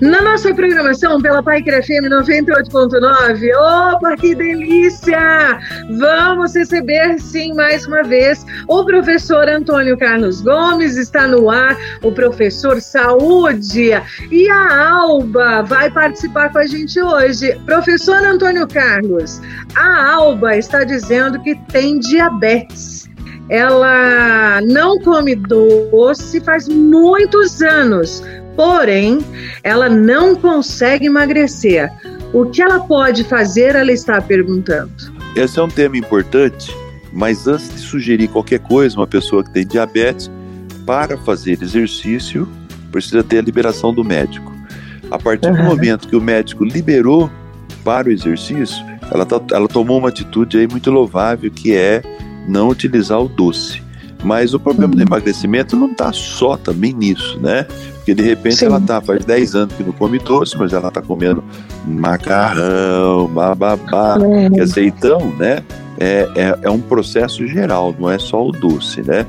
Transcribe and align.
Na 0.00 0.20
nossa 0.22 0.52
programação 0.52 1.22
pela 1.22 1.42
Paiker 1.42 1.82
FM 1.82 2.08
98.9, 2.10 3.54
opa, 3.56 4.16
que 4.16 4.34
delícia! 4.34 5.58
Vamos 5.98 6.54
receber 6.54 7.20
sim 7.20 7.54
mais 7.54 7.86
uma 7.86 8.02
vez 8.02 8.44
o 8.66 8.84
professor 8.84 9.48
Antônio 9.48 9.96
Carlos 9.96 10.40
Gomes, 10.40 10.96
está 10.96 11.28
no 11.28 11.48
ar, 11.48 11.76
o 12.02 12.10
professor 12.10 12.80
Saúde. 12.80 13.90
E 14.32 14.48
a 14.50 14.88
Alba 14.90 15.62
vai 15.62 15.88
participar 15.90 16.50
com 16.50 16.58
a 16.58 16.66
gente 16.66 17.00
hoje. 17.00 17.54
Professor 17.64 18.24
Antônio 18.24 18.66
Carlos, 18.66 19.40
a 19.76 20.12
Alba 20.12 20.56
está 20.56 20.82
dizendo 20.82 21.40
que 21.42 21.54
tem 21.70 22.00
diabetes 22.00 23.04
ela 23.48 24.60
não 24.62 24.98
come 25.00 25.34
doce 25.34 26.40
faz 26.40 26.66
muitos 26.66 27.60
anos, 27.60 28.22
porém, 28.56 29.18
ela 29.62 29.88
não 29.88 30.34
consegue 30.34 31.06
emagrecer. 31.06 31.90
O 32.32 32.46
que 32.46 32.62
ela 32.62 32.80
pode 32.80 33.24
fazer? 33.24 33.76
Ela 33.76 33.92
está 33.92 34.20
perguntando. 34.20 34.90
Esse 35.36 35.58
é 35.58 35.62
um 35.62 35.68
tema 35.68 35.96
importante, 35.96 36.74
mas 37.12 37.46
antes 37.46 37.68
de 37.68 37.78
sugerir 37.78 38.28
qualquer 38.28 38.60
coisa, 38.60 38.96
uma 38.96 39.06
pessoa 39.06 39.42
que 39.42 39.50
tem 39.50 39.66
diabetes, 39.66 40.30
para 40.86 41.16
fazer 41.18 41.62
exercício, 41.62 42.48
precisa 42.92 43.22
ter 43.22 43.38
a 43.38 43.42
liberação 43.42 43.92
do 43.92 44.04
médico. 44.04 44.52
A 45.10 45.18
partir 45.18 45.48
uhum. 45.48 45.56
do 45.56 45.62
momento 45.62 46.08
que 46.08 46.16
o 46.16 46.20
médico 46.20 46.64
liberou 46.64 47.30
para 47.82 48.08
o 48.08 48.12
exercício, 48.12 48.84
ela, 49.10 49.24
tá, 49.24 49.40
ela 49.52 49.68
tomou 49.68 49.98
uma 49.98 50.08
atitude 50.08 50.58
aí 50.58 50.66
muito 50.66 50.90
louvável, 50.90 51.50
que 51.50 51.74
é 51.74 52.02
não 52.48 52.68
utilizar 52.68 53.20
o 53.20 53.28
doce. 53.28 53.82
Mas 54.22 54.54
o 54.54 54.60
problema 54.60 54.92
uhum. 54.92 54.98
do 54.98 55.02
emagrecimento 55.02 55.76
não 55.76 55.90
está 55.90 56.12
só 56.12 56.56
também 56.56 56.92
nisso, 56.92 57.38
né? 57.40 57.66
Porque 58.04 58.14
de 58.14 58.22
repente 58.22 58.56
Sim. 58.56 58.66
ela 58.66 58.78
tá, 58.78 59.00
faz 59.00 59.24
10 59.24 59.54
anos 59.54 59.74
que 59.74 59.82
não 59.82 59.92
come 59.92 60.18
doce, 60.18 60.58
mas 60.58 60.74
ela 60.74 60.90
tá 60.90 61.00
comendo 61.00 61.42
macarrão, 61.86 63.26
bababá. 63.28 64.18
Uhum. 64.18 64.50
Quer 64.50 64.64
dizer, 64.64 64.84
então, 64.84 65.32
né? 65.38 65.62
É, 65.98 66.28
é, 66.36 66.58
é, 66.62 66.70
um 66.70 66.80
processo 66.80 67.46
geral, 67.46 67.94
não 67.98 68.10
é 68.10 68.18
só 68.18 68.46
o 68.46 68.52
doce, 68.52 69.00
né? 69.00 69.24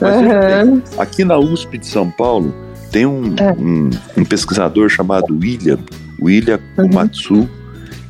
Mas 0.00 0.16
uhum. 0.16 0.82
aqui 0.98 1.24
na 1.24 1.38
USP 1.38 1.78
de 1.78 1.86
São 1.86 2.10
Paulo 2.10 2.52
tem 2.90 3.06
um, 3.06 3.32
é. 3.36 3.52
um, 3.52 3.90
um 4.16 4.24
pesquisador 4.24 4.88
chamado 4.88 5.32
William, 5.32 5.78
William 6.20 6.58
uhum. 6.78 6.88
Kumatsu, 6.88 7.48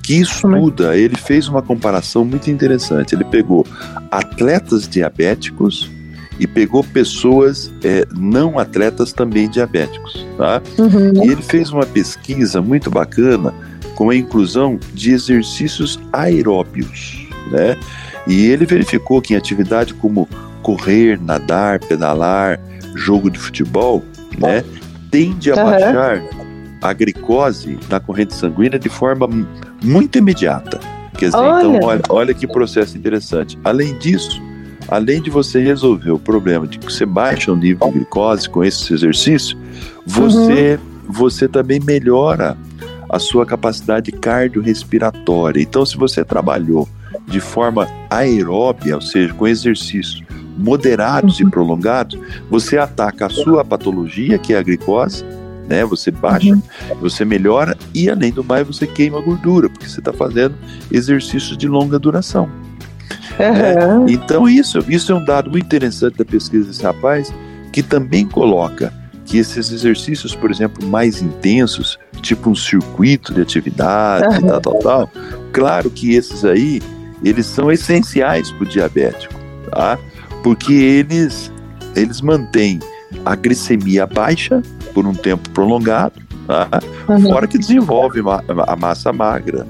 que 0.03 0.14
estuda, 0.14 0.97
ele 0.97 1.17
fez 1.17 1.47
uma 1.47 1.61
comparação 1.61 2.25
muito 2.25 2.51
interessante. 2.51 3.14
Ele 3.14 3.25
pegou 3.25 3.67
atletas 4.11 4.89
diabéticos 4.89 5.91
e 6.39 6.47
pegou 6.47 6.84
pessoas 6.84 7.70
é, 7.83 8.06
não 8.15 8.59
atletas 8.59 9.12
também 9.12 9.48
diabéticos, 9.48 10.27
tá? 10.37 10.62
Uhum. 10.79 11.25
E 11.25 11.31
ele 11.31 11.42
fez 11.42 11.70
uma 11.70 11.87
pesquisa 11.87 12.61
muito 12.61 12.91
bacana 12.91 13.55
com 13.95 14.11
a 14.11 14.17
inclusão 14.17 14.79
de 14.92 15.12
exercícios 15.12 15.98
aeróbios, 16.12 17.27
né? 17.51 17.77
E 18.27 18.47
ele 18.47 18.67
verificou 18.67 19.23
que 19.23 19.34
em 19.34 19.37
atividade 19.37 19.95
como 19.95 20.29
correr, 20.62 21.20
nadar, 21.20 21.79
pedalar, 21.79 22.61
jogo 22.95 23.31
de 23.31 23.39
futebol, 23.39 24.03
né, 24.37 24.64
tende 25.11 25.53
a 25.53 25.57
uhum. 25.57 25.70
baixar 25.70 26.23
a 26.83 26.92
glicose 26.92 27.79
na 27.89 28.01
corrente 28.01 28.34
sanguínea 28.34 28.79
de 28.79 28.89
forma 28.89 29.29
muito 29.83 30.19
imediata. 30.19 30.81
Quer 31.17 31.27
dizer, 31.27 31.39
olha. 31.39 31.59
então 31.59 31.89
olha, 31.89 32.03
olha 32.09 32.34
que 32.34 32.47
processo 32.47 32.97
interessante. 32.97 33.59
Além 33.64 33.97
disso, 33.98 34.42
além 34.89 35.20
de 35.20 35.31
você 35.31 35.61
resolver 35.61 36.11
o 36.11 36.19
problema 36.19 36.67
de 36.67 36.79
que 36.79 36.84
você 36.84 37.05
baixa 37.05 37.52
o 37.52 37.57
nível 37.57 37.86
de 37.89 37.98
glicose 37.98 38.48
com 38.48 38.64
esse 38.64 38.92
exercício, 38.92 39.57
você, 40.05 40.74
uhum. 40.74 41.13
você 41.13 41.48
também 41.48 41.80
melhora 41.80 42.57
a 43.08 43.19
sua 43.19 43.46
capacidade 43.46 44.11
cardiorrespiratória. 44.13 45.61
Então, 45.61 45.85
se 45.86 45.96
você 45.96 46.25
trabalhou 46.25 46.89
de 47.27 47.41
forma 47.41 47.89
aeróbia, 48.11 48.96
ou 48.96 49.01
seja, 49.01 49.33
com 49.35 49.46
exercícios 49.46 50.23
moderados 50.57 51.39
uhum. 51.41 51.48
e 51.48 51.51
prolongados, 51.51 52.19
você 52.51 52.79
ataca 52.79 53.27
a 53.27 53.30
sua 53.30 53.64
patologia, 53.64 54.39
que 54.39 54.55
é 54.55 54.58
a 54.58 54.63
glicose, 54.63 55.25
né? 55.69 55.85
Você 55.85 56.11
baixa, 56.11 56.52
uhum. 56.52 56.63
você 57.01 57.25
melhora 57.25 57.77
e 57.92 58.08
além 58.08 58.33
do 58.33 58.42
mais 58.42 58.67
você 58.67 58.86
queima 58.86 59.20
gordura, 59.20 59.69
porque 59.69 59.89
você 59.89 60.01
está 60.01 60.13
fazendo 60.13 60.55
exercícios 60.91 61.57
de 61.57 61.69
longa 61.69 61.98
duração. 61.98 62.48
Uhum. 63.39 64.08
Então, 64.08 64.48
isso, 64.48 64.79
isso 64.89 65.13
é 65.13 65.14
um 65.14 65.24
dado 65.24 65.51
muito 65.51 65.64
interessante 65.64 66.17
da 66.17 66.24
pesquisa 66.24 66.67
desse 66.67 66.83
rapaz, 66.83 67.33
que 67.73 67.83
também 67.83 68.27
coloca 68.27 68.92
que 69.24 69.39
esses 69.39 69.73
exercícios, 69.73 70.35
por 70.35 70.51
exemplo, 70.51 70.86
mais 70.86 71.20
intensos, 71.20 71.98
tipo 72.23 72.48
um 72.48 72.55
circuito 72.55 73.35
de 73.35 73.42
atividade, 73.42 74.36
uhum. 74.36 74.48
tal, 74.48 74.61
tal, 74.61 74.79
tal, 74.79 75.11
claro 75.52 75.91
que 75.91 76.14
esses 76.14 76.45
aí, 76.45 76.80
eles 77.25 77.45
são 77.45 77.70
essenciais 77.70 78.51
para 78.52 78.64
o 78.64 78.67
diabético, 78.67 79.35
tá? 79.70 79.98
Porque 80.42 80.73
eles, 80.73 81.52
eles 81.96 82.20
mantêm 82.20 82.79
a 83.25 83.35
glicemia 83.35 84.07
baixa 84.07 84.63
por 84.95 85.07
um 85.07 85.13
tempo 85.13 85.51
prolongado, 85.51 86.14
tá? 86.46 86.69
uhum. 87.08 87.23
fora 87.23 87.46
que 87.48 87.58
desenvolve 87.58 88.20
a 88.67 88.77
massa 88.77 89.13
magra, 89.13 89.67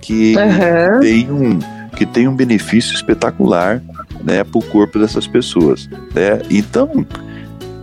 que 0.00 0.34
uhum. 0.36 1.00
tem 1.00 1.30
um 1.30 1.58
que 1.96 2.06
tem 2.06 2.28
um 2.28 2.36
benefício 2.36 2.94
espetacular 2.94 3.82
né, 4.22 4.44
para 4.44 4.58
o 4.58 4.62
corpo 4.62 4.98
dessas 4.98 5.26
pessoas. 5.26 5.88
Né? 6.14 6.42
Então, 6.50 7.06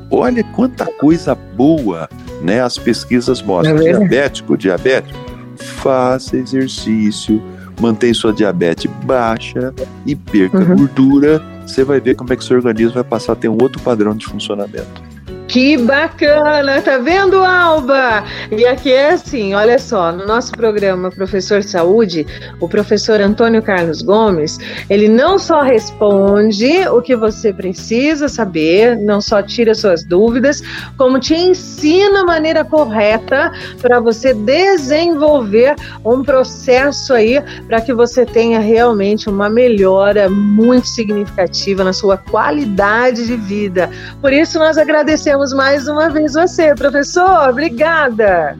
olha 0.09 0.43
quanta 0.43 0.85
coisa 0.85 1.35
boa 1.35 2.07
né, 2.41 2.61
as 2.61 2.77
pesquisas 2.77 3.41
mostram. 3.41 3.77
É 3.77 3.93
diabético, 3.93 4.57
diabético, 4.57 5.17
faça 5.57 6.37
exercício, 6.37 7.41
mantém 7.79 8.13
sua 8.13 8.31
diabetes 8.31 8.89
baixa 9.03 9.73
e 10.05 10.15
perca 10.15 10.59
uhum. 10.59 10.75
gordura. 10.75 11.41
Você 11.65 11.83
vai 11.83 11.99
ver 11.99 12.15
como 12.15 12.31
é 12.31 12.35
que 12.35 12.43
seu 12.43 12.57
organismo 12.57 12.93
vai 12.93 13.03
passar 13.03 13.33
a 13.33 13.35
ter 13.35 13.49
um 13.49 13.57
outro 13.61 13.81
padrão 13.81 14.15
de 14.15 14.25
funcionamento. 14.25 15.12
Que 15.53 15.77
bacana, 15.77 16.81
tá 16.81 16.97
vendo, 16.97 17.45
Alba? 17.45 18.23
E 18.51 18.65
aqui 18.65 18.91
é 18.91 19.11
assim, 19.11 19.53
olha 19.53 19.77
só, 19.77 20.11
no 20.11 20.25
nosso 20.25 20.51
programa 20.51 21.11
Professor 21.11 21.61
Saúde, 21.61 22.25
o 22.59 22.67
professor 22.67 23.21
Antônio 23.21 23.61
Carlos 23.61 24.01
Gomes, 24.01 24.57
ele 24.89 25.07
não 25.07 25.37
só 25.37 25.61
responde 25.61 26.87
o 26.87 27.03
que 27.03 27.15
você 27.15 27.53
precisa 27.53 28.27
saber, 28.27 28.97
não 28.97 29.21
só 29.21 29.43
tira 29.43 29.75
suas 29.75 30.03
dúvidas, 30.03 30.63
como 30.97 31.19
te 31.19 31.35
ensina 31.35 32.21
a 32.21 32.25
maneira 32.25 32.65
correta 32.65 33.51
para 33.79 33.99
você 33.99 34.33
desenvolver 34.33 35.75
um 36.03 36.23
processo 36.23 37.13
aí 37.13 37.39
para 37.67 37.79
que 37.79 37.93
você 37.93 38.25
tenha 38.25 38.59
realmente 38.59 39.29
uma 39.29 39.51
melhora 39.51 40.27
muito 40.31 40.87
significativa 40.87 41.83
na 41.83 41.93
sua 41.93 42.17
qualidade 42.17 43.27
de 43.27 43.35
vida. 43.35 43.87
Por 44.19 44.33
isso 44.33 44.57
nós 44.57 44.79
agradecemos 44.79 45.42
agradecemos 45.43 45.53
mais 45.53 45.87
uma 45.87 46.09
vez 46.09 46.33
você, 46.33 46.73
professor. 46.73 47.49
Obrigada. 47.49 48.57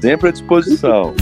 Sempre 0.00 0.28
à 0.28 0.32
disposição. 0.32 1.12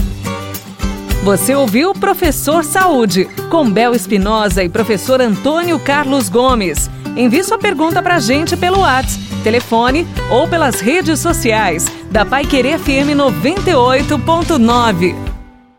Você 1.23 1.55
ouviu 1.55 1.91
Professor 1.93 2.63
Saúde, 2.63 3.25
com 3.49 3.67
Bel 3.69 3.95
Espinosa 3.95 4.63
e 4.63 4.69
professor 4.69 5.19
Antônio 5.21 5.79
Carlos 5.79 6.29
Gomes. 6.29 6.89
Envie 7.15 7.43
sua 7.43 7.57
pergunta 7.57 8.03
para 8.03 8.15
a 8.15 8.19
gente 8.19 8.57
pelo 8.57 8.81
WhatsApp, 8.81 9.23
telefone 9.43 10.05
ou 10.29 10.47
pelas 10.47 10.81
redes 10.81 11.19
sociais 11.19 11.87
da 12.11 12.25
Pai 12.25 12.45
Querer 12.45 12.77
FM 12.77 13.15
98.9. 13.15 15.24